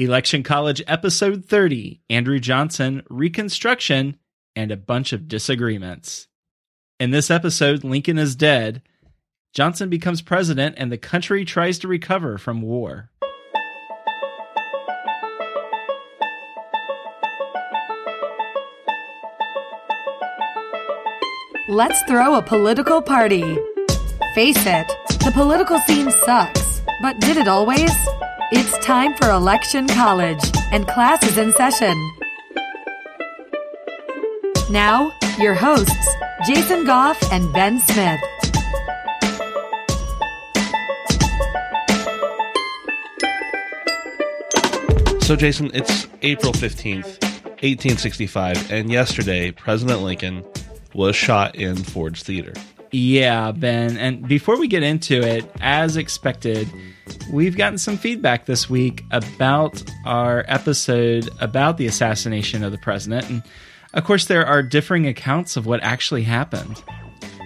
[0.00, 4.16] Election College Episode 30 Andrew Johnson, Reconstruction,
[4.56, 6.26] and a bunch of disagreements.
[6.98, 8.80] In this episode, Lincoln is dead.
[9.52, 13.10] Johnson becomes president, and the country tries to recover from war.
[21.68, 23.58] Let's throw a political party.
[24.34, 24.86] Face it,
[25.22, 26.80] the political scene sucks.
[27.02, 27.92] But did it always?
[28.52, 30.42] It's time for Election College,
[30.72, 31.96] and class is in session.
[34.68, 36.08] Now, your hosts,
[36.44, 38.20] Jason Goff and Ben Smith.
[45.22, 47.22] So, Jason, it's April 15th,
[47.62, 50.44] 1865, and yesterday, President Lincoln
[50.92, 52.54] was shot in Ford's Theater.
[52.90, 53.96] Yeah, Ben.
[53.96, 56.68] And before we get into it, as expected,
[57.30, 63.28] we've gotten some feedback this week about our episode about the assassination of the president.
[63.28, 63.42] And
[63.94, 66.82] of course, there are differing accounts of what actually happened.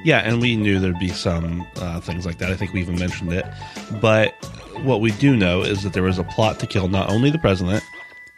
[0.04, 2.50] Yeah, and we knew there'd be some uh, things like that.
[2.50, 3.46] I think we even mentioned it.
[4.00, 4.32] But
[4.82, 7.38] what we do know is that there was a plot to kill not only the
[7.38, 7.82] president,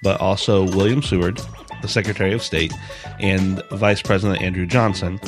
[0.03, 1.41] but also William Seward,
[1.83, 2.73] the Secretary of State,
[3.19, 5.19] and Vice President Andrew Johnson.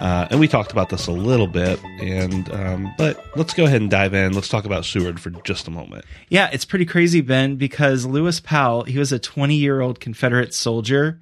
[0.00, 3.80] Uh, and we talked about this a little bit, and um, but let's go ahead
[3.80, 4.32] and dive in.
[4.32, 6.04] Let's talk about Seward for just a moment.
[6.28, 10.52] Yeah, it's pretty crazy, Ben, because Lewis Powell, he was a 20 year old Confederate
[10.52, 11.20] soldier,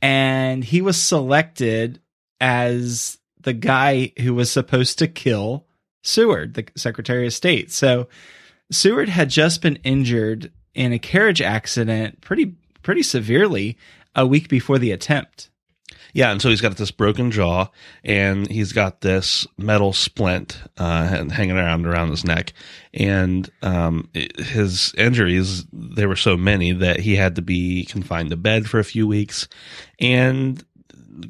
[0.00, 2.00] and he was selected
[2.40, 5.66] as the guy who was supposed to kill
[6.02, 7.70] Seward, the Secretary of State.
[7.72, 8.08] So
[8.70, 13.76] Seward had just been injured in a carriage accident pretty pretty severely
[14.14, 15.50] a week before the attempt.
[16.12, 17.68] Yeah, and so he's got this broken jaw,
[18.02, 22.52] and he's got this metal splint uh, hanging around around his neck,
[22.94, 28.36] and um, his injuries they were so many that he had to be confined to
[28.36, 29.48] bed for a few weeks,
[30.00, 30.64] and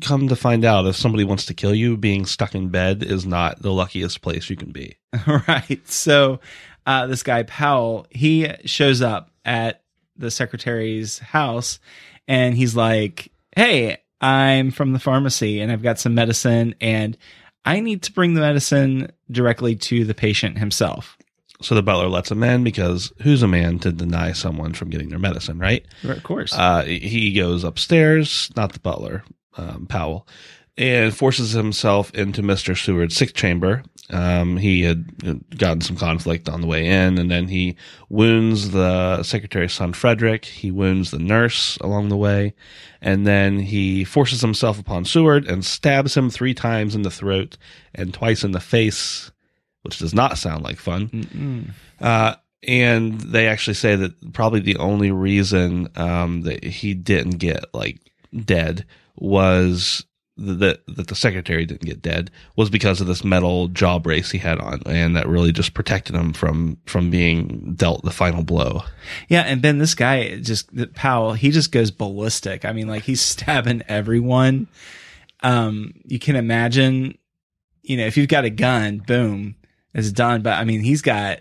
[0.00, 3.26] come to find out, if somebody wants to kill you, being stuck in bed is
[3.26, 4.96] not the luckiest place you can be.
[5.48, 5.80] right.
[5.88, 6.40] So
[6.86, 9.82] uh, this guy Powell, he shows up at
[10.16, 11.78] the secretary's house,
[12.26, 17.16] and he's like, "Hey." I'm from the pharmacy and I've got some medicine and
[17.64, 21.16] I need to bring the medicine directly to the patient himself.
[21.60, 25.08] So the butler lets him in because who's a man to deny someone from getting
[25.08, 25.84] their medicine, right?
[26.04, 26.54] Of course.
[26.54, 29.24] Uh, he goes upstairs, not the butler,
[29.56, 30.28] um, Powell,
[30.78, 32.76] and forces himself into Mr.
[32.76, 33.82] Seward's sick chamber.
[34.10, 37.76] Um, he had gotten some conflict on the way in, and then he
[38.08, 40.46] wounds the secretary's son, Frederick.
[40.46, 42.54] He wounds the nurse along the way,
[43.02, 47.58] and then he forces himself upon Seward and stabs him three times in the throat
[47.94, 49.30] and twice in the face,
[49.82, 51.74] which does not sound like fun.
[52.00, 52.34] Uh,
[52.66, 58.00] and they actually say that probably the only reason um, that he didn't get like
[58.44, 58.86] dead
[59.16, 60.04] was
[60.38, 64.38] that that the secretary didn't get dead was because of this metal jaw brace he
[64.38, 68.82] had on, and that really just protected him from from being dealt the final blow.
[69.28, 72.64] Yeah, and then this guy just Powell, he just goes ballistic.
[72.64, 74.68] I mean, like he's stabbing everyone.
[75.42, 77.18] Um, you can imagine,
[77.82, 79.56] you know, if you've got a gun, boom,
[79.92, 80.42] it's done.
[80.42, 81.40] But I mean, he's got.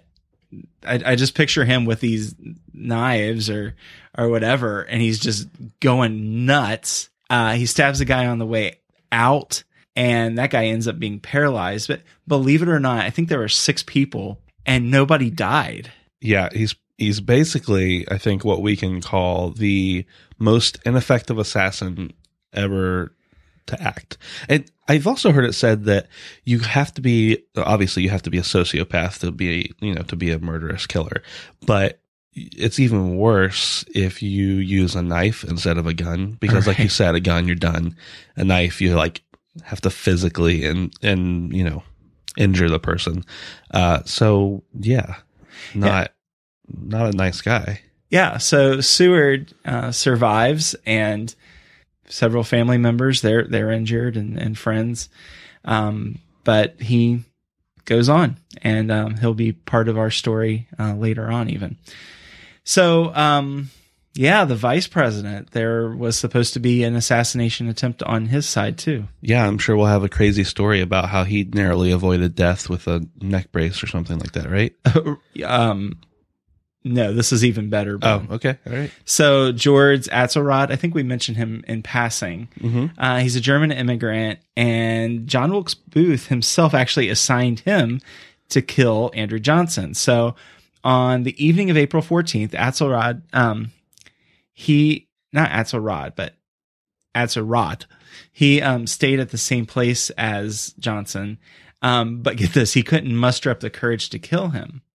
[0.84, 2.34] I, I just picture him with these
[2.74, 3.76] knives or
[4.18, 5.48] or whatever, and he's just
[5.80, 7.10] going nuts.
[7.30, 8.80] Uh, he stabs a guy on the way
[9.12, 9.64] out
[9.96, 11.88] and that guy ends up being paralyzed.
[11.88, 15.92] But believe it or not, I think there were six people and nobody died.
[16.22, 20.06] Yeah, he's he's basically I think what we can call the
[20.38, 22.14] most ineffective assassin
[22.54, 23.14] ever
[23.68, 24.18] to act.
[24.48, 26.08] And I've also heard it said that
[26.44, 30.04] you have to be obviously you have to be a sociopath to be, you know,
[30.04, 31.22] to be a murderous killer.
[31.66, 32.00] But
[32.38, 36.78] it's even worse if you use a knife instead of a gun because right.
[36.78, 37.96] like you said a gun you're done.
[38.36, 39.22] A knife you like
[39.64, 41.84] have to physically and and you know
[42.38, 43.24] injure the person.
[43.72, 45.16] Uh so yeah
[45.74, 46.12] not
[46.70, 46.76] yeah.
[46.80, 47.82] not a nice guy.
[48.10, 51.34] Yeah so seward uh, survives and
[52.08, 55.10] several family members they're they're injured and and friends.
[55.66, 57.24] Um but he
[57.86, 61.78] goes on and um, he'll be part of our story uh, later on even
[62.68, 63.70] so, um,
[64.14, 68.78] yeah, the vice president, there was supposed to be an assassination attempt on his side
[68.78, 69.06] too.
[69.22, 72.88] Yeah, I'm sure we'll have a crazy story about how he narrowly avoided death with
[72.88, 74.76] a neck brace or something like that, right?
[75.46, 75.98] um,
[76.84, 78.00] no, this is even better.
[78.02, 78.58] Oh, okay.
[78.68, 78.92] All right.
[79.06, 82.50] So George Atzerodt, I think we mentioned him in passing.
[82.60, 83.00] Mm-hmm.
[83.00, 88.02] Uh, he's a German immigrant, and John Wilkes Booth himself actually assigned him
[88.50, 89.94] to kill Andrew Johnson.
[89.94, 90.36] So
[90.88, 93.72] on the evening of April 14th, Atzerodt, um,
[94.54, 96.36] he not Atzelrod, but
[97.14, 97.86] Atzelrod.
[98.32, 101.40] He um, stayed at the same place as Johnson,
[101.82, 104.82] um, but get this, he couldn't muster up the courage to kill him.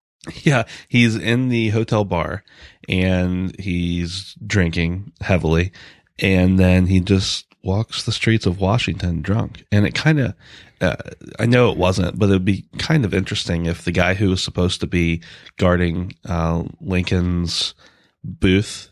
[0.44, 2.44] Yeah, he's in the hotel bar
[2.90, 5.72] and he's drinking heavily,
[6.20, 9.64] and then he just walks the streets of Washington drunk.
[9.72, 10.34] And it kind of,
[10.82, 10.96] uh,
[11.38, 14.42] I know it wasn't, but it'd be kind of interesting if the guy who was
[14.42, 15.22] supposed to be
[15.58, 17.76] guarding uh, Lincoln's
[18.24, 18.90] booth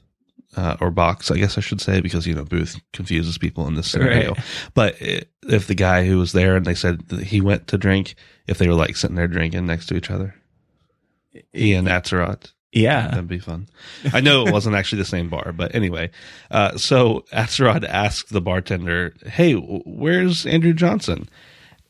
[0.55, 3.73] uh, or box, I guess I should say, because you know booth confuses people in
[3.73, 4.33] this scenario.
[4.33, 4.43] Right.
[4.75, 7.77] But it, if the guy who was there and they said that he went to
[7.79, 8.15] drink,
[8.45, 10.35] if they were like sitting there drinking next to each other,
[11.55, 12.53] Ian Atzerodt.
[12.81, 13.07] Yeah.
[13.07, 13.67] That'd be fun.
[14.13, 16.11] I know it wasn't actually the same bar, but anyway.
[16.51, 21.29] Uh, so Atzerodt asked the bartender, "Hey, where's Andrew Johnson?"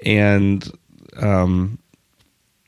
[0.06, 0.70] And
[1.18, 1.80] um,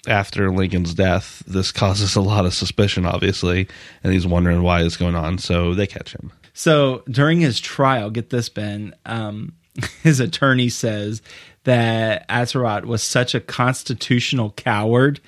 [0.08, 3.68] after Lincoln's death, this causes a lot of suspicion, obviously,
[4.04, 5.38] and he's wondering why it's going on.
[5.38, 6.32] So they catch him.
[6.54, 9.54] So during his trial, get this, Ben, um,
[10.04, 11.22] his attorney says
[11.64, 15.20] that Atzerodt was such a constitutional coward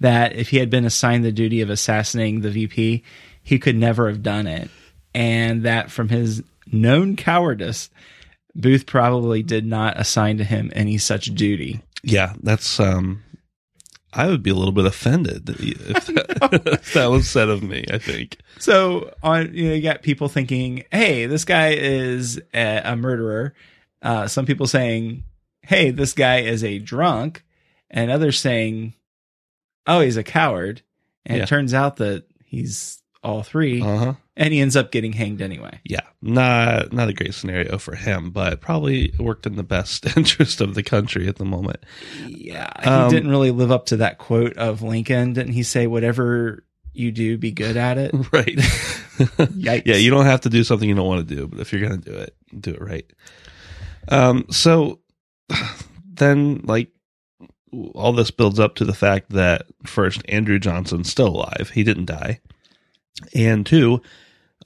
[0.00, 3.04] that if he had been assigned the duty of assassinating the VP,
[3.42, 4.70] he could never have done it.
[5.14, 6.42] And that from his
[6.72, 7.90] known cowardice,
[8.54, 11.82] Booth probably did not assign to him any such duty.
[12.02, 12.80] Yeah, that's.
[12.80, 13.22] um
[14.12, 16.38] I would be a little bit offended if that,
[16.82, 17.84] if that was said of me.
[17.92, 18.38] I think.
[18.58, 23.54] So on, you know, you got people thinking, "Hey, this guy is a, a murderer."
[24.02, 25.22] Uh, some people saying,
[25.62, 27.44] "Hey, this guy is a drunk,"
[27.90, 28.94] and others saying,
[29.96, 30.82] "Oh, he's a coward."
[31.26, 31.42] And Yeah.
[31.44, 34.14] it turns out that he's all three, Uh huh.
[34.36, 35.78] and he ends up getting hanged anyway.
[35.84, 40.60] Yeah, not not a great scenario for him, but probably worked in the best interest
[40.62, 41.84] of the country at the moment.
[42.26, 45.34] Yeah, he Um, didn't really live up to that quote of Lincoln.
[45.34, 46.64] Didn't he say, "Whatever
[46.94, 48.12] you do, be good at it"?
[48.32, 48.56] Right.
[49.20, 49.82] Yikes.
[49.84, 51.86] yeah, you don't have to do something you don't want to do, but if you're
[51.86, 53.04] going to do it, do it right.
[54.08, 55.00] Um so
[56.14, 56.88] then like
[57.94, 61.70] all this builds up to the fact that first Andrew Johnson's still alive.
[61.74, 62.40] He didn't die.
[63.34, 64.00] And two,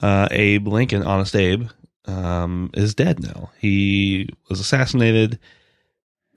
[0.02, 1.68] uh Abe Lincoln, honest Abe,
[2.06, 3.50] um is dead now.
[3.58, 5.38] He was assassinated.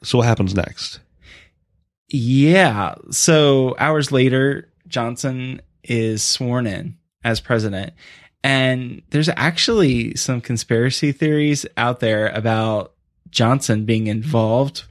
[0.04, 1.00] So what happens next?
[2.10, 2.96] Yeah.
[3.12, 7.94] So hours later, Johnson is sworn in as president.
[8.44, 12.94] And there's actually some conspiracy theories out there about
[13.30, 14.84] Johnson being involved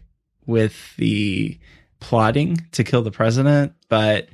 [0.46, 1.58] with the
[2.00, 3.72] plotting to kill the president.
[3.88, 4.28] But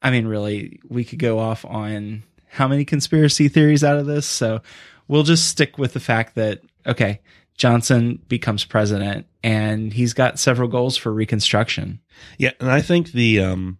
[0.00, 4.26] I mean, really, we could go off on how many conspiracy theories out of this.
[4.26, 4.60] So
[5.08, 7.20] we'll just stick with the fact that, okay,
[7.56, 12.00] Johnson becomes president and he's got several goals for reconstruction.
[12.38, 13.78] Yeah, and I think the um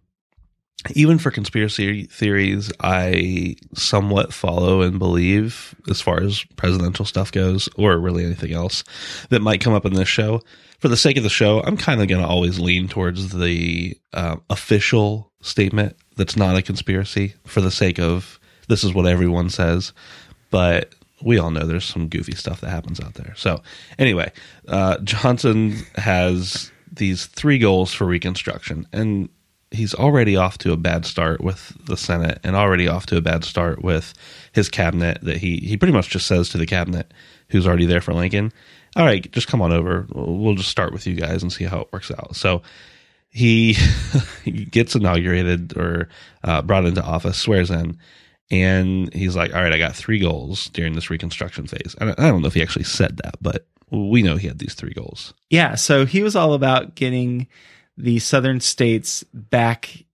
[0.95, 7.69] even for conspiracy theories, I somewhat follow and believe as far as presidential stuff goes,
[7.77, 8.83] or really anything else
[9.29, 10.41] that might come up in this show.
[10.79, 13.97] For the sake of the show, I'm kind of going to always lean towards the
[14.11, 19.49] uh, official statement that's not a conspiracy for the sake of this is what everyone
[19.49, 19.93] says.
[20.51, 20.93] But
[21.23, 23.33] we all know there's some goofy stuff that happens out there.
[23.37, 23.61] So,
[23.97, 24.31] anyway,
[24.67, 29.29] uh, Johnson has these three goals for Reconstruction, and
[29.73, 33.21] he's already off to a bad start with the Senate, and already off to a
[33.21, 34.13] bad start with
[34.53, 35.19] his cabinet.
[35.21, 37.13] That he he pretty much just says to the cabinet,
[37.49, 38.53] who's already there for Lincoln,
[38.95, 40.07] "All right, just come on over.
[40.13, 42.61] We'll just start with you guys and see how it works out." So
[43.29, 43.73] he,
[44.43, 46.09] he gets inaugurated or
[46.43, 47.97] uh, brought into office, swears in,
[48.51, 52.41] and he's like, "All right, I got three goals during this Reconstruction phase." I don't
[52.41, 55.33] know if he actually said that, but we know he had these three goals.
[55.49, 57.47] Yeah, so he was all about getting
[57.97, 60.05] the southern states back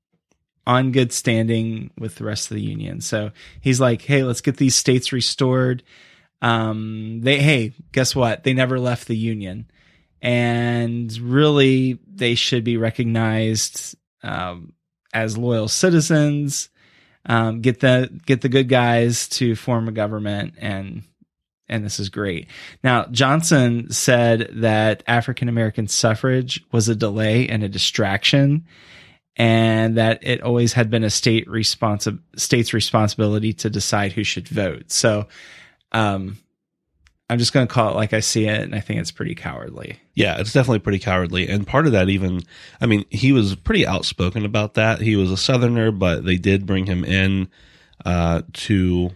[0.68, 3.02] on good standing with the rest of the union.
[3.02, 3.32] So
[3.62, 5.84] he's like, "Hey, let's get these states restored."
[6.42, 8.44] Um, they hey, guess what?
[8.44, 9.70] They never left the union,
[10.22, 14.74] and really, they should be recognized um,
[15.14, 16.70] as loyal citizens.
[17.26, 21.04] Um, get the get the good guys to form a government and
[21.70, 22.48] and this is great.
[22.84, 28.66] Now, Johnson said that African American suffrage was a delay and a distraction,
[29.36, 34.48] and that it always had been a state responsi- state's responsibility to decide who should
[34.48, 34.92] vote.
[34.92, 35.28] So,
[35.92, 36.38] um,
[37.30, 39.36] I'm just going to call it like I see it, and I think it's pretty
[39.36, 40.00] cowardly.
[40.16, 41.48] Yeah, it's definitely pretty cowardly.
[41.48, 42.42] And part of that, even,
[42.82, 45.00] I mean, he was pretty outspoken about that.
[45.00, 47.50] He was a Southerner, but they did bring him in
[48.04, 49.12] uh, to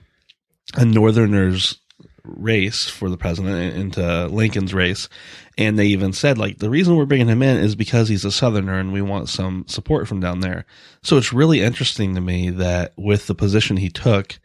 [0.75, 1.79] a Northerner's
[2.25, 5.09] race for the president into Lincoln's race.
[5.57, 8.31] And they even said, like, the reason we're bringing him in is because he's a
[8.31, 10.65] Southerner and we want some support from down there.
[11.01, 14.39] So it's really interesting to me that with the position he took,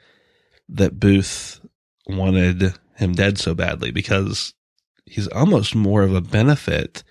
[0.69, 1.61] that Booth
[2.07, 4.55] wanted him dead so badly because
[5.07, 7.03] he's almost more of a benefit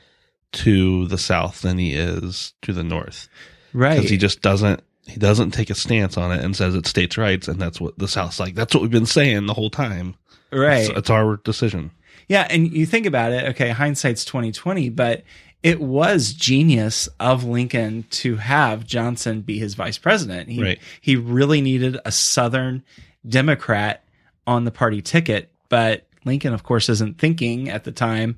[0.51, 3.27] to the South than he is to the North
[3.73, 3.95] Right.
[3.95, 7.17] because he just doesn't he doesn't take a stance on it and says it's states'
[7.17, 8.55] rights and that's what the South's like.
[8.55, 10.15] That's what we've been saying the whole time.
[10.51, 10.89] Right.
[10.89, 11.91] It's, it's our decision.
[12.27, 15.23] Yeah, and you think about it, okay, hindsight's 2020, but
[15.63, 20.49] it was genius of Lincoln to have Johnson be his vice president.
[20.49, 20.79] He Right.
[21.01, 22.83] he really needed a southern
[23.27, 24.03] democrat
[24.45, 28.37] on the party ticket, but Lincoln of course isn't thinking at the time,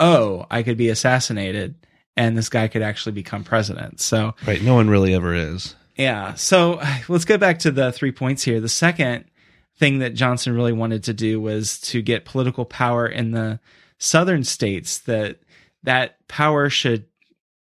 [0.00, 1.74] "Oh, I could be assassinated
[2.16, 4.62] and this guy could actually become president." So, Right.
[4.62, 5.74] No one really ever is.
[5.96, 6.34] yeah.
[6.34, 8.60] So let's go back to the three points here.
[8.60, 9.24] The second
[9.76, 13.58] thing that Johnson really wanted to do was to get political power in the
[13.98, 15.38] southern states that
[15.82, 17.06] that power should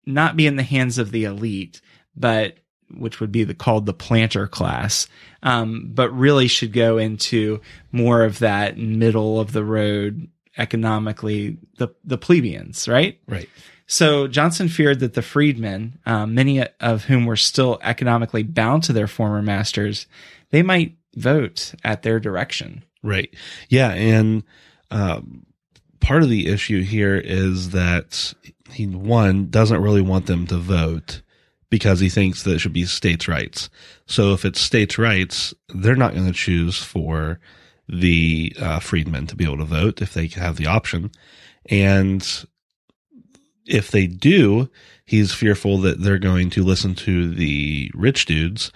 [0.06, 1.82] not be in the hands of the elite,
[2.16, 2.58] but
[2.92, 5.08] which would be the, called the planter class,
[5.44, 7.60] um, but really should go into
[7.92, 13.20] more of that middle of the road economically, the the plebeians, right?
[13.28, 13.50] Right.
[13.88, 18.94] So Johnson feared that the freedmen, um, many of whom were still economically bound to
[18.94, 20.08] their former masters,
[20.50, 22.84] they might vote at their direction.
[23.04, 23.34] Right.
[23.70, 23.92] Yeah.
[23.92, 24.44] And
[24.92, 25.46] um,
[26.00, 28.34] part of the issue here is that
[28.72, 31.22] he, one, doesn't really want them to vote
[31.70, 33.70] because he thinks that it should be states' rights.
[34.06, 37.40] So if it's states' rights, they're not going to choose for
[37.88, 41.12] the uh, freedmen to be able to vote if they have the option.
[41.70, 42.46] And
[43.66, 44.70] if they do,
[45.06, 48.72] he's fearful that they're going to listen to the rich dudes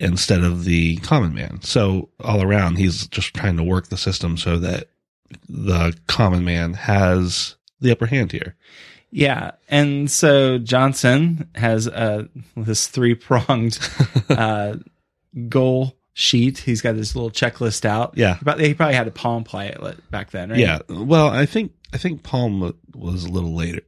[0.00, 1.60] instead of the common man.
[1.62, 4.88] So all around, he's just trying to work the system so that
[5.48, 8.56] the common man has the upper hand here.
[9.10, 12.24] Yeah, and so Johnson has uh,
[12.56, 13.78] this three pronged
[14.28, 14.76] uh,
[15.48, 16.58] goal sheet.
[16.58, 18.14] He's got this little checklist out.
[18.16, 18.38] Yeah.
[18.42, 20.58] But he probably had a Palm Pilot back then, right?
[20.58, 20.80] Yeah.
[20.88, 23.86] Well, I think I think Palm was a little later.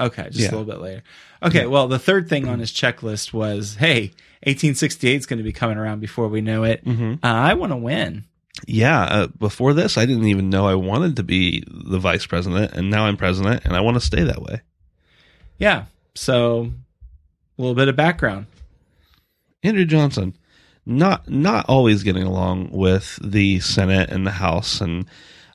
[0.00, 0.48] Okay, just Yeah.
[0.48, 1.02] a little bit later.
[1.42, 4.12] Okay, well, the third thing on his checklist was, hey,
[4.44, 6.84] 1868 is going to be coming around before we know it.
[6.84, 7.24] Mm-hmm.
[7.24, 8.24] Uh, I want to win.
[8.66, 9.02] Yeah.
[9.02, 12.90] Uh, before this, I didn't even know I wanted to be the vice president, and
[12.90, 14.62] now I'm president, and I want to stay that way.
[15.58, 15.84] Yeah.
[16.14, 16.72] So,
[17.58, 18.46] a little bit of background.
[19.62, 20.36] Andrew Johnson,
[20.86, 25.06] not not always getting along with the Senate and the House, and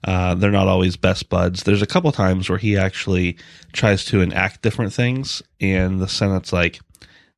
[0.04, 1.64] uh, they're not always best buds.
[1.64, 3.38] There's a couple times where he actually
[3.72, 6.80] tries to enact different things, and the Senate's like,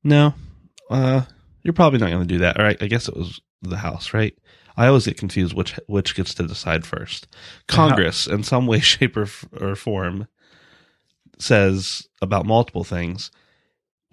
[0.04, 0.34] "No,
[0.90, 1.24] uh,
[1.64, 4.14] you're probably not going to do that." All right, I guess it was the House,
[4.14, 4.36] right?
[4.78, 7.28] I always get confused which which gets to decide first.
[7.68, 9.28] Congress, in some way, shape, or,
[9.60, 10.28] or form,
[11.38, 13.32] says about multiple things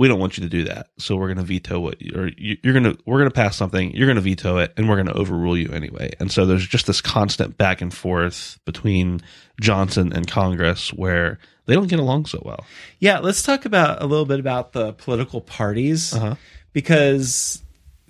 [0.02, 0.88] we don't want you to do that.
[0.98, 3.54] So we're going to veto what, or you- you're going to, we're going to pass
[3.56, 3.94] something.
[3.94, 6.10] You're going to veto it and we're going to overrule you anyway.
[6.18, 9.20] And so there's just this constant back and forth between
[9.60, 12.64] Johnson and Congress where they don't get along so well.
[12.98, 16.34] Yeah, let's talk about a little bit about the political parties Uh-huh.
[16.72, 17.61] because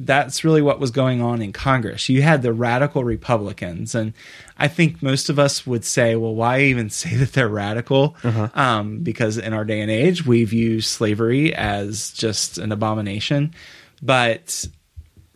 [0.05, 2.09] that's really what was going on in Congress.
[2.09, 4.13] You had the radical Republicans, and
[4.59, 8.17] I think most of us would say, well, why even say that they're radical?
[8.55, 13.55] Um, because in our day and age, we view slavery as just an abomination.
[14.03, 14.67] But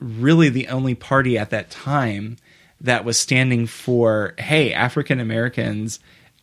[0.01, 2.37] really, the only party at that time
[2.81, 6.01] that was standing for, hey, African Americans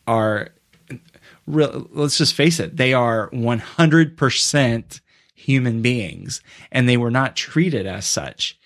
[0.08, 0.50] are
[1.46, 5.00] real, let's just face it, they are 100%
[5.44, 8.58] human beings and they were not treated as such.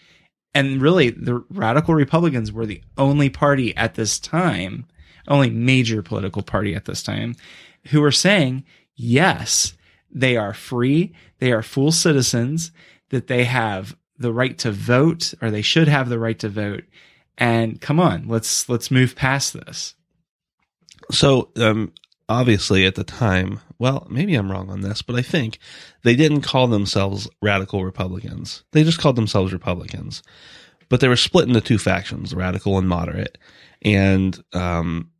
[0.54, 4.86] And really, the radical Republicans were the only party at this time,
[5.28, 7.36] only major political party at this time,
[7.90, 8.64] who were saying,
[8.96, 9.74] yes,
[10.10, 12.72] they are free, they are full citizens,
[13.10, 16.86] that they have the right to vote, or they should have the right to vote.
[17.38, 19.94] And come on, let's let's move past this.
[21.12, 21.94] So, um,
[22.30, 25.60] obviously at the time, well, maybe I'm wrong on this, but I think
[26.04, 28.64] they didn't call themselves radical Republicans.
[28.72, 30.24] They just called themselves Republicans.
[30.90, 33.38] But they were split into two factions, radical and moderate.
[33.82, 35.12] And, um,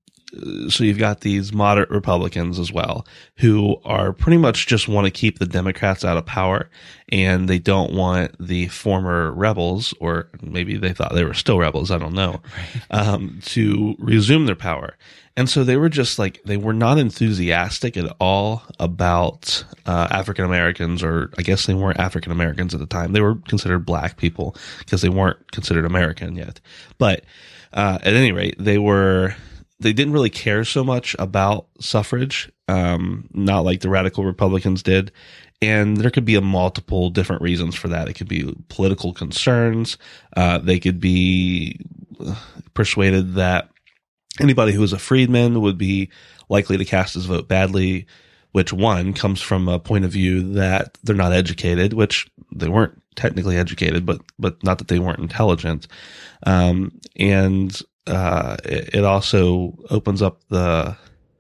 [0.70, 3.06] so you've got these moderate Republicans as well,
[3.38, 6.70] who are pretty much just want to keep the Democrats out of power,
[7.10, 11.92] and they don't want the former rebels, or maybe they thought they were still rebels,
[11.92, 12.42] I don't know,
[12.92, 14.96] um, to resume their power.
[15.38, 20.46] And so they were just like they were not enthusiastic at all about uh, African
[20.46, 23.14] Americans, or I guess they weren't African Americans at the time.
[23.14, 26.60] They were considered black people because they weren't considered American yet.
[26.98, 27.24] But
[27.72, 29.36] uh, at any rate, they were
[29.80, 35.12] they didn't really care so much about suffrage, um, not like the radical Republicans did.
[35.62, 38.08] and there could be a multiple different reasons for that.
[38.08, 39.98] It could be political concerns.
[40.36, 41.80] Uh, they could be
[42.20, 42.36] uh,
[42.74, 43.70] persuaded that
[44.40, 46.10] anybody who was a freedman would be
[46.50, 48.06] likely to cast his vote badly,
[48.52, 53.02] which one comes from a point of view that they're not educated, which they weren't
[53.16, 55.88] technically educated, but but not that they weren't intelligent.
[56.46, 60.96] Um, and uh, it, it also opens up the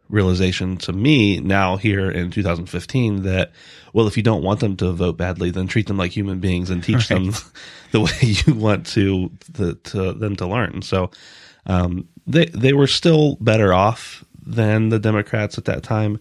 [0.10, 3.52] realization to me now here in 2015 that
[3.94, 6.70] well if you don't want them to vote badly then treat them like human beings
[6.70, 7.20] and teach Right.
[7.22, 7.34] them
[7.92, 11.12] the way you want to, to, to them to learn so
[11.66, 16.20] um, they they were still better off than the democrats at that time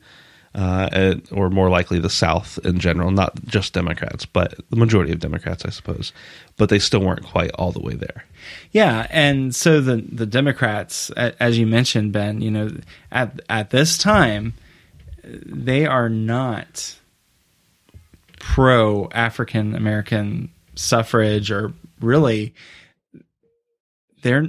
[0.56, 5.12] uh, and- or more likely the south in general not just democrats but the majority
[5.12, 6.12] of democrats i suppose.
[6.56, 8.24] But they still weren't quite all the way there.
[8.72, 12.70] Yeah, and so the the Democrats, as you mentioned, Ben, you know,
[13.12, 14.54] at at this time,
[15.22, 16.96] they are not
[18.38, 22.54] pro African American suffrage, or really,
[24.22, 24.48] they're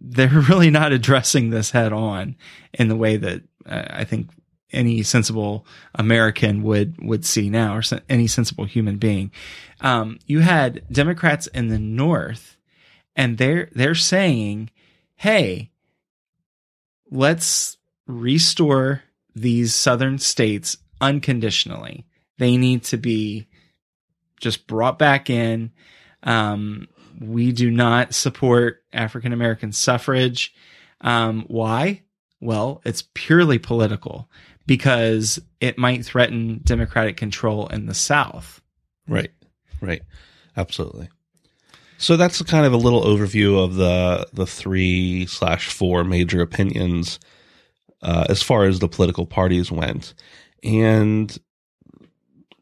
[0.00, 2.36] they're really not addressing this head on
[2.74, 4.28] in the way that uh, I think
[4.72, 9.30] any sensible American would would see now, or any sensible human being.
[9.80, 12.58] Um, you had Democrats in the North
[13.18, 14.70] and they're they're saying,
[15.16, 15.72] "Hey,
[17.10, 19.02] let's restore
[19.34, 22.06] these southern states unconditionally.
[22.38, 23.48] They need to be
[24.40, 25.72] just brought back in.
[26.22, 26.88] Um,
[27.20, 30.54] we do not support African American suffrage.
[31.00, 32.02] Um, why?
[32.40, 34.30] Well, it's purely political
[34.68, 38.60] because it might threaten Democratic control in the South.
[39.08, 39.32] Right.
[39.80, 40.02] Right.
[40.56, 41.08] Absolutely.
[41.96, 47.18] So that's kind of a little overview of the the three slash four major opinions
[48.02, 50.14] uh, as far as the political parties went,
[50.62, 51.36] and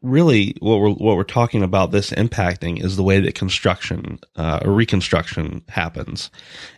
[0.01, 4.59] really what we're what we're talking about this impacting is the way that construction uh,
[4.65, 6.31] or reconstruction happens,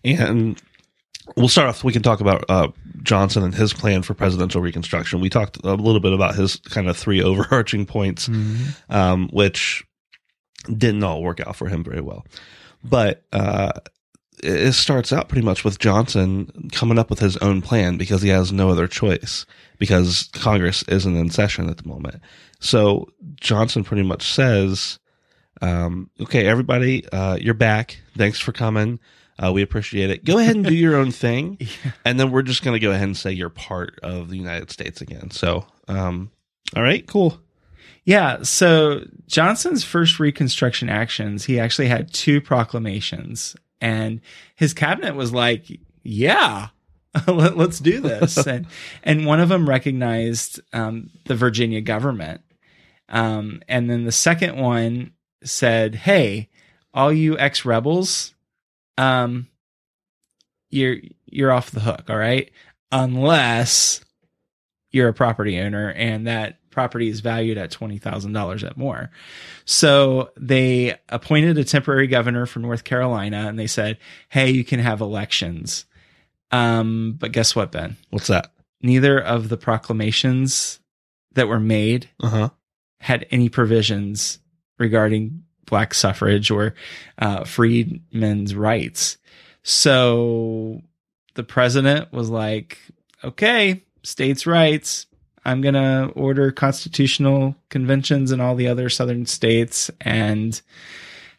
[0.04, 0.62] and
[1.36, 1.84] we'll start off.
[1.84, 2.70] We can talk about uh,
[3.04, 5.20] Johnson and his plan for presidential reconstruction.
[5.22, 8.30] We talked a little bit about his kind of three overarching points,
[8.90, 9.86] um, which
[10.66, 12.26] didn't all work out for him very well.
[12.84, 13.72] But uh,
[14.44, 18.30] it starts out pretty much with Johnson coming up with his own plan because he
[18.30, 19.46] has no other choice
[19.78, 22.22] because Congress isn't in session at the moment.
[22.60, 25.00] So Johnson pretty much says,
[25.62, 28.00] um, "Okay, everybody, uh, you're back.
[28.18, 29.00] Thanks for coming."
[29.42, 30.26] Uh, we appreciate it.
[30.26, 31.58] Go ahead and do your own thing,
[32.06, 34.70] and then we're just going to go ahead and say you're part of the United
[34.70, 35.32] States again.
[35.32, 36.32] So, um,
[36.76, 37.40] all right, cool.
[38.04, 38.44] Yeah.
[38.44, 44.22] So Johnson's first Reconstruction actions, he actually had two proclamations, and
[44.56, 45.66] his cabinet was like,
[46.04, 46.70] "Yeah,
[47.28, 48.68] let, us do this." and
[49.04, 52.42] and one of them recognized um, the Virginia government,
[53.08, 55.12] um, and then the second one
[55.44, 56.50] said, "Hey,
[56.94, 58.34] all you ex rebels,
[58.98, 59.48] um,
[60.70, 62.10] you're you're off the hook.
[62.10, 62.52] All right,
[62.92, 64.02] unless."
[64.92, 69.12] You're a property owner, and that property is valued at $20,000 at more.
[69.64, 74.00] So they appointed a temporary governor for North Carolina and they said,
[74.30, 75.86] Hey, you can have elections.
[76.50, 77.98] Um, but guess what, Ben?
[78.10, 78.52] What's that?
[78.82, 80.80] Neither of the proclamations
[81.34, 82.50] that were made Uh huh.
[83.02, 84.40] had any provisions
[84.80, 86.74] regarding black suffrage or
[87.20, 89.18] uh, freedmen's rights.
[89.62, 90.82] So
[91.36, 92.80] the president was like,
[93.24, 95.06] okay, states' rights.
[95.46, 100.60] I'm going to order constitutional conventions in all the other southern states and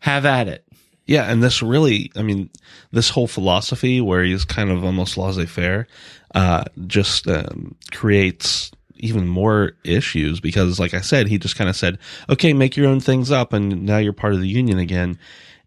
[0.00, 0.64] have at it.
[1.06, 2.50] Yeah, and this really, I mean,
[2.92, 5.88] this whole philosophy where he's kind of almost laissez faire,
[6.34, 11.76] uh, just um, creates even more issues because, like I said, he just kind of
[11.76, 15.18] said, okay, make your own things up, and now you're part of the union again.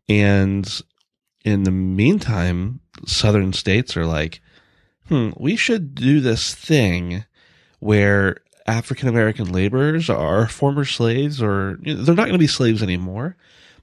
[0.08, 0.82] And
[1.44, 4.42] in the meantime, southern states are like,
[5.08, 7.26] hmm, we should do this thing
[7.80, 12.48] where African American laborers are former slaves, or you know, they're not going to be
[12.48, 13.36] slaves anymore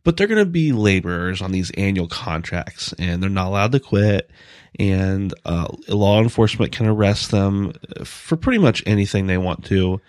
[0.05, 3.81] but they're going to be laborers on these annual contracts and they're not allowed to
[3.81, 4.31] quit
[4.79, 7.73] and uh, law enforcement can arrest them
[8.05, 10.01] for pretty much anything they want to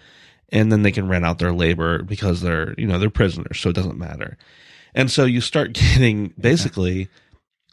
[0.50, 3.70] and then they can rent out their labor because they're you know they're prisoners so
[3.70, 4.38] it doesn't matter
[4.94, 7.08] and so you start getting basically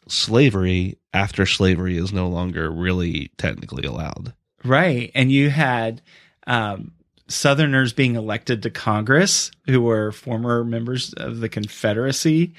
[0.07, 5.11] slavery after slavery is no longer really technically allowed Right.
[5.15, 6.01] And you had
[6.47, 6.91] um,
[7.29, 12.53] Southerners being elected to Congress who were former members of the Confederacy.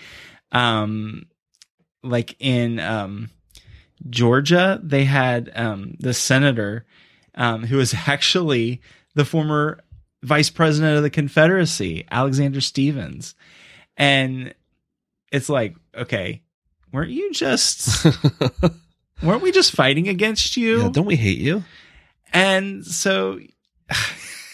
[0.52, 1.26] Um,
[2.02, 3.30] like in um,
[4.08, 6.86] Georgia, they had um, the senator
[7.34, 8.80] um, who was actually
[9.14, 9.80] the former
[10.22, 13.34] vice president of the Confederacy, Alexander Stephens.
[13.96, 14.54] And
[15.32, 16.42] it's like, okay,
[16.92, 18.04] weren't you just,
[19.22, 20.82] weren't we just fighting against you?
[20.82, 21.64] yeah, don't we hate you?
[22.32, 23.40] and so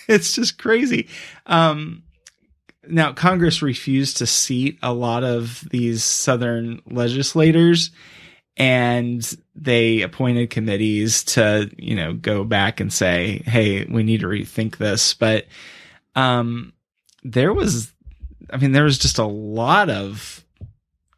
[0.09, 1.09] it's just crazy.
[1.47, 2.03] Um,
[2.89, 7.91] now, Congress refused to seat a lot of these Southern legislators,
[8.57, 14.29] and they appointed committees to, you know, go back and say, "Hey, we need to
[14.29, 15.47] rethink this." But
[16.15, 16.73] um,
[17.25, 17.93] there was,
[18.51, 20.45] I mean, there was just a lot of,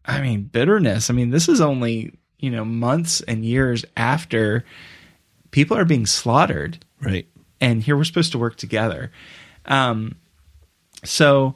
[0.06, 1.10] I mean, bitterness.
[1.10, 4.64] I mean, this is only you know months and years after
[5.50, 7.28] people are being slaughtered Right.
[7.60, 9.10] And here we're supposed to work together.
[9.66, 10.16] Um,
[11.04, 11.54] so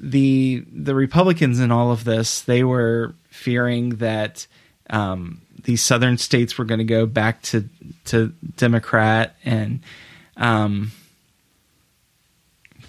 [0.00, 4.46] the the Republicans in all of this, they were fearing that
[4.90, 7.68] um, these southern states were going to go back to
[8.06, 9.80] to Democrat, and
[10.36, 10.90] um,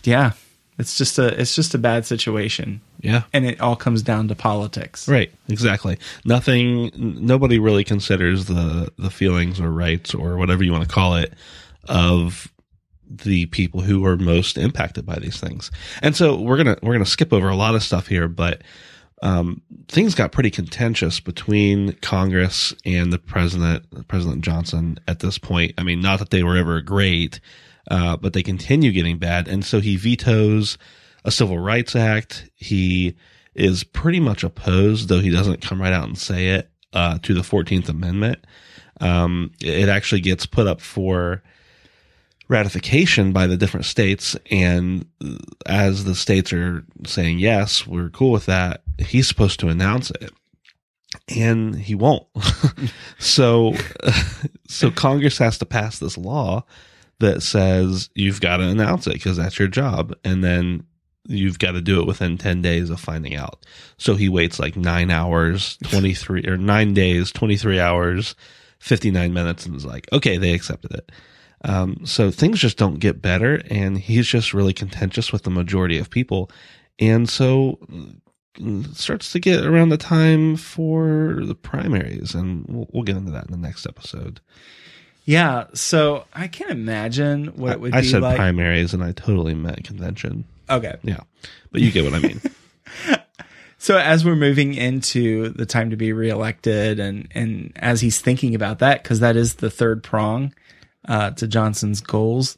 [0.03, 0.31] yeah,
[0.79, 3.23] it's just a it's just a bad situation, Yeah.
[3.31, 5.07] and it all comes down to politics.
[5.07, 5.97] Right, exactly.
[6.25, 6.91] Nothing.
[6.95, 11.33] Nobody really considers the the feelings or rights or whatever you want to call it
[11.87, 12.51] of
[13.09, 15.69] the people who are most impacted by these things.
[16.01, 18.61] And so we're gonna we're gonna skip over a lot of stuff here, but
[19.21, 25.73] um, things got pretty contentious between Congress and the president, President Johnson, at this point.
[25.77, 27.39] I mean, not that they were ever great,
[27.89, 29.47] uh, but they continue getting bad.
[29.47, 30.77] And so he vetoes
[31.23, 32.49] a Civil Rights Act.
[32.55, 33.15] He
[33.55, 37.33] is pretty much opposed, though he doesn't come right out and say it, uh, to
[37.33, 38.45] the 14th Amendment.
[38.99, 41.43] Um, it actually gets put up for
[42.47, 44.35] ratification by the different states.
[44.51, 45.05] And
[45.65, 50.31] as the states are saying, yes, we're cool with that, he's supposed to announce it.
[51.35, 52.27] And he won't.
[53.19, 53.73] so,
[54.67, 56.65] so Congress has to pass this law
[57.19, 60.13] that says you've got to announce it because that's your job.
[60.23, 60.85] And then
[61.25, 63.65] you've got to do it within 10 days of finding out.
[63.97, 68.35] So he waits like nine hours, 23 or nine days, 23 hours,
[68.79, 71.11] 59 minutes and is like, okay, they accepted it.
[71.63, 73.61] Um, so things just don't get better.
[73.69, 76.49] And he's just really contentious with the majority of people.
[76.99, 78.19] And so mm,
[78.59, 82.35] it starts to get around the time for the primaries.
[82.35, 84.41] And we'll, we'll get into that in the next episode.
[85.25, 88.35] Yeah, so I can't imagine what it would I be said like.
[88.35, 90.43] primaries and I totally meant convention.
[90.69, 90.95] Okay.
[91.01, 91.21] Yeah.
[91.71, 92.41] But you get what I mean.
[93.83, 98.55] So as we're moving into the time to be reelected and and as he's thinking
[98.55, 100.53] about that cuz that is the third prong
[101.07, 102.57] uh to Johnson's goals.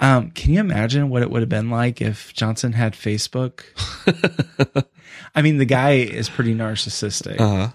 [0.00, 3.62] Um can you imagine what it would have been like if Johnson had Facebook?
[5.34, 7.40] I mean the guy is pretty narcissistic.
[7.40, 7.68] Uh huh.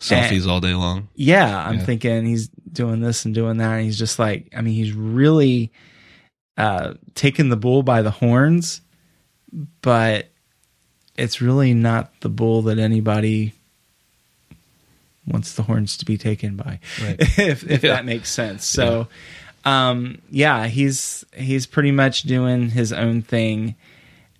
[0.00, 1.08] Selfies all day long.
[1.14, 1.84] yeah, I'm Yeah.
[1.84, 5.72] thinking he's doing this and doing that and he's just like I mean he's really
[6.56, 8.80] uh taking the bull by the horns
[9.82, 10.28] but
[11.16, 13.52] it's really not the bull that anybody
[15.26, 17.16] wants the horns to be taken by Right.
[17.38, 17.94] if if Yeah.
[17.94, 19.06] that makes sense so
[19.64, 23.76] um yeah he's he's pretty much doing his own thing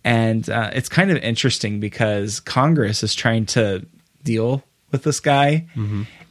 [0.05, 3.87] and uh, it's kind of interesting because congress is trying to
[4.25, 5.67] deal with this guy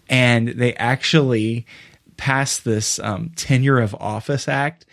[0.09, 1.65] and they actually
[2.17, 4.85] passed this um, tenure of office act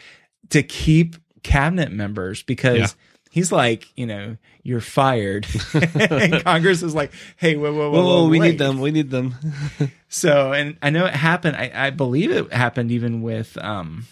[0.50, 2.86] to keep cabinet members because Yeah.
[3.30, 5.46] He's like, you know, you're fired.
[5.74, 8.50] and Congress is like, hey, whoa, whoa, whoa, Whoa, whoa, we wait.
[8.52, 8.80] need them.
[8.80, 9.34] We need them.
[10.10, 11.56] So, and I know it happened.
[11.56, 14.06] I, I believe it happened even with um,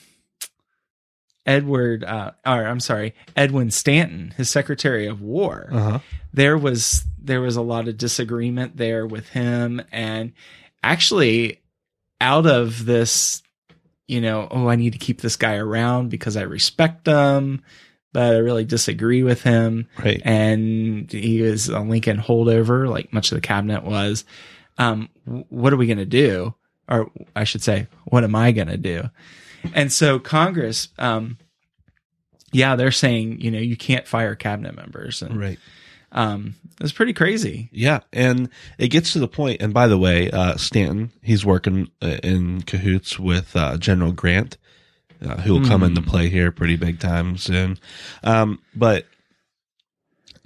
[1.46, 5.98] Edward, uh, or I'm sorry, Edwin Stanton, his Secretary of War Uh huh.
[6.34, 10.32] there was there was a lot of disagreement there with him and
[10.82, 11.60] actually
[12.20, 13.42] out of this
[14.06, 17.62] you know oh i need to keep this guy around because i respect him
[18.16, 20.22] but i really disagree with him Right.
[20.24, 24.24] and he was a lincoln holdover like much of the cabinet was
[24.78, 25.08] um
[25.50, 26.54] what are we going to do
[26.88, 29.10] or i should say what am i going to do
[29.74, 31.36] and so congress um
[32.52, 35.58] yeah they're saying you know you can't fire cabinet members and Right.
[36.12, 37.68] um, it's pretty crazy.
[37.72, 38.48] Yeah, and
[38.78, 39.62] it gets to the point.
[39.62, 44.58] And by the way, uh, Stanton, he's working uh, in cahoots with uh, General Grant,
[45.22, 47.78] uh, who will come into play here pretty big time soon.
[48.22, 49.06] Um, but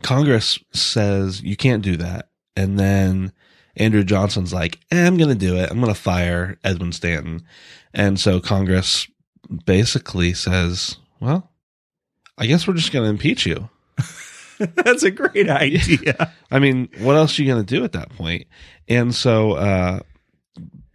[0.02, 3.32] Congress says you can't do that, and then
[3.76, 5.70] Andrew Johnson's like, eh, "I'm going to do it.
[5.70, 7.42] I'm going to fire Edwin Stanton,"
[7.94, 9.06] and so Congress
[9.64, 11.50] basically says, "Well,
[12.38, 13.68] I guess we're just going to impeach you."
[14.58, 16.32] That's a great idea.
[16.50, 18.46] I mean, what else are you going to do at that point?
[18.88, 20.00] And so uh,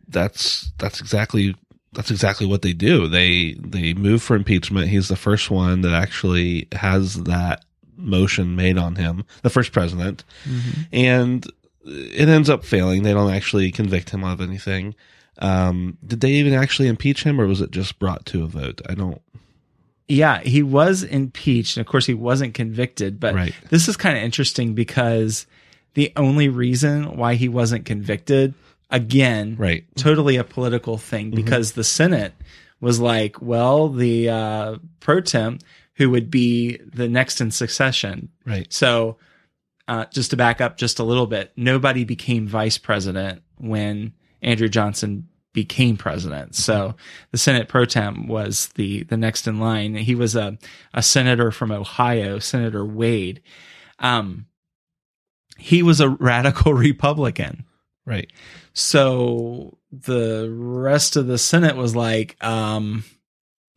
[0.08, 1.56] that's that's exactly
[1.96, 3.08] that's exactly what they do.
[3.08, 4.90] They they move for impeachment.
[4.90, 7.64] He's the first one that actually has that
[7.98, 10.24] motion made on him, the first president,
[10.92, 11.46] and
[11.86, 13.04] it ends up failing.
[13.04, 14.96] They don't actually convict him of anything.
[15.40, 18.82] Um, did they even actually impeach him, or was it just brought to a vote?
[18.90, 19.22] I don't.
[20.08, 21.78] Yeah, he was impeached.
[21.78, 23.20] And of course, he wasn't convicted.
[23.20, 23.56] But Right.
[23.70, 25.46] this is kind of interesting because
[25.96, 28.54] the only reason why he wasn't convicted,
[28.90, 29.86] again, Right.
[29.96, 32.34] totally a political thing, because the Senate
[32.82, 35.60] was like, well, the uh, pro tem
[35.96, 38.30] who would be the next in succession.
[38.46, 38.72] Right.
[38.72, 39.18] So,
[39.88, 44.68] uh, just to back up just a little bit, nobody became vice president when Andrew
[44.68, 46.54] Johnson became president.
[46.56, 46.96] So
[47.32, 49.96] the Senate pro tem was the the next in line.
[49.96, 50.58] He was a
[50.94, 53.42] a senator from Ohio, Senator Wade.
[54.00, 54.48] Um,
[55.58, 57.65] he was a radical Republican.
[58.06, 58.32] Right.
[58.74, 63.04] So the rest of the Senate was like, um,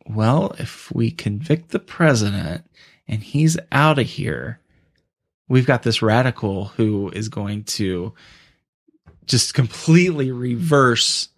[0.05, 2.65] well, if we convict the president
[3.07, 4.59] and he's out of here,
[5.47, 8.13] we've got this radical who is going to
[9.25, 11.29] just completely reverse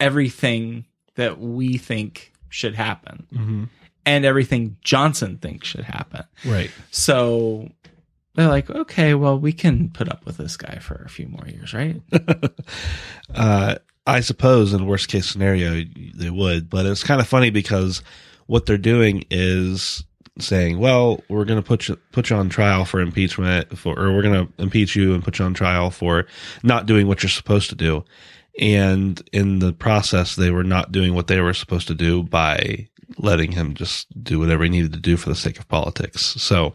[0.00, 3.64] everything that we think should happen hmm
[4.04, 6.24] and everything Johnson thinks should happen.
[6.44, 6.70] Right.
[6.90, 7.70] So
[8.34, 11.46] they're like, okay, well, we can put up with this guy for a few more
[11.46, 12.00] years, right?
[13.34, 18.02] uh, I suppose in worst case scenario they would, but it's kind of funny because
[18.46, 20.04] what they're doing is
[20.38, 24.12] saying, "Well, we're going to put you put you on trial for impeachment, for or
[24.12, 26.26] we're going to impeach you and put you on trial for
[26.62, 28.04] not doing what you're supposed to do."
[28.58, 32.88] And in the process, they were not doing what they were supposed to do by
[33.18, 36.22] letting him just do whatever he needed to do for the sake of politics.
[36.22, 36.72] So,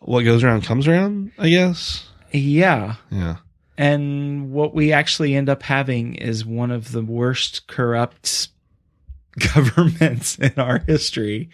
[0.00, 2.08] what goes around comes around, I guess.
[2.32, 2.96] yeah.
[3.10, 3.36] Yeah.
[3.78, 8.48] And what we actually end up having is one of the worst corrupt
[9.54, 11.48] governments in our history.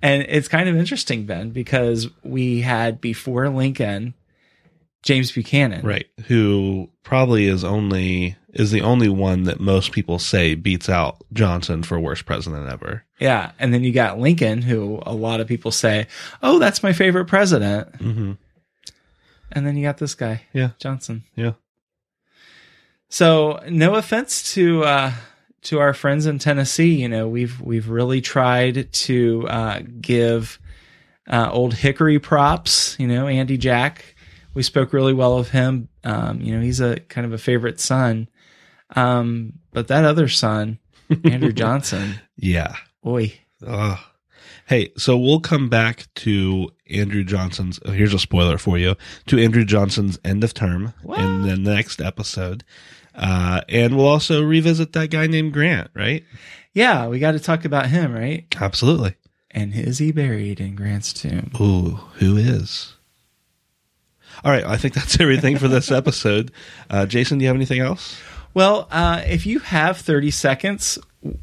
[0.00, 4.14] And it's kind of interesting, Ben, because we had before Lincoln,
[5.04, 5.84] James Buchanan.
[5.86, 11.16] right who probably is only is the only one that most people say beats out
[11.32, 13.52] johnson for worst president ever Yeah.
[13.58, 16.06] And then you got Lincoln, who a lot of people say,
[16.42, 17.92] oh, that's my favorite president.
[17.98, 18.32] mm-hmm.
[19.52, 20.70] And then you got this guy, Yeah.
[20.80, 21.22] Johnson.
[21.36, 21.52] Yeah.
[23.08, 25.12] So no offense to uh,
[25.62, 30.58] to our friends in Tennessee, you know we've we've really tried to uh, give
[31.28, 32.96] uh, old Hickory props.
[32.98, 34.13] You know Andy Jack,
[34.54, 35.88] we spoke really well of him.
[36.02, 38.28] Um, you know he's a kind of a favorite son,
[38.96, 40.78] um, but that other son,
[41.24, 43.34] Andrew Johnson, yeah boy,
[43.66, 43.98] Ugh.
[44.66, 48.94] hey so we'll come back to andrew johnson's oh, here's a spoiler for you
[49.26, 52.62] to andrew johnson's end of term in the next episode
[53.14, 56.24] uh, and we'll also revisit that guy named grant right
[56.74, 58.46] yeah, we got to talk about him, right?
[58.60, 59.14] absolutely
[59.50, 61.52] And is he buried in Grant's tomb?
[61.60, 62.96] Ooh, who is?
[64.42, 66.50] All right, I think that's everything for this episode.
[66.90, 68.16] Uh, Jason, do you have anything else?
[68.54, 70.98] Well, uh, if you have 30 seconds,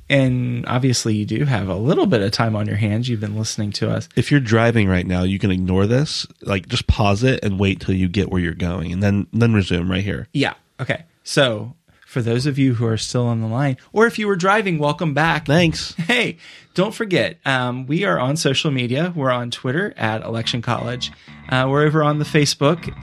[0.10, 3.38] and obviously you do have a little bit of time on your hands, you've been
[3.38, 4.08] listening to us.
[4.16, 6.26] If you're driving right now, you can ignore this.
[6.42, 9.54] Like, just pause it and wait till you get where you're going, and then then
[9.54, 10.28] resume right here.
[10.34, 10.54] Yeah.
[10.80, 11.04] Okay.
[11.24, 11.76] So,
[12.12, 14.78] for those of you who are still on the line, or if you were driving,
[14.78, 15.46] welcome back.
[15.46, 15.96] Thanks.
[16.12, 16.38] Hey,
[16.74, 19.14] don't forget, um, we are on social media.
[19.16, 21.10] We're on Twitter at Election College.
[21.48, 22.94] Uh, we're over on the Facebook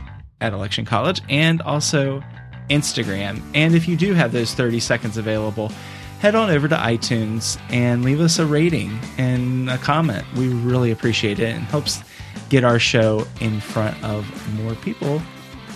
[0.42, 2.22] at Election College and also
[2.68, 3.40] Instagram.
[3.54, 5.72] And if you do have those 30 seconds available,
[6.20, 10.26] head on over to iTunes and leave us a rating and a comment.
[10.36, 12.02] We really appreciate it and helps
[12.50, 14.26] get our show in front of
[14.62, 15.22] more people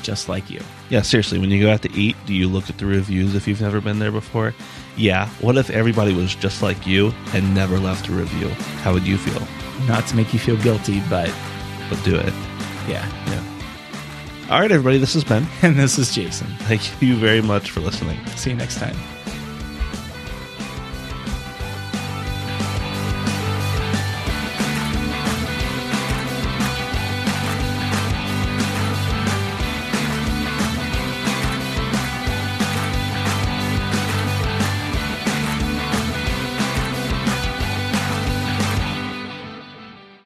[0.02, 0.60] just like you.
[0.92, 3.48] Yeah, seriously, when you go out to eat, do you look at the reviews if
[3.48, 4.52] you've never been there before?
[4.94, 5.26] Yeah.
[5.40, 8.48] What if everybody was just like you and never left a review?
[8.84, 9.40] How would you feel?
[9.88, 11.32] Not to make you feel guilty, but
[11.88, 12.34] But do it.
[12.86, 13.08] yeah.
[13.30, 13.42] Yeah.
[14.50, 15.46] All right, everybody, this is Ben.
[15.62, 16.46] And this is Jason.
[16.68, 18.18] Thank you very much for listening.
[18.36, 18.96] See you next time.